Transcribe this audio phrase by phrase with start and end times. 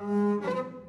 [0.00, 0.79] Música